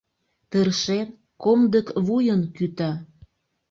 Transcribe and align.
Тыршен, 0.49 1.07
комдык 1.43 1.87
вуйын 2.05 2.41
кӱта. 2.55 2.91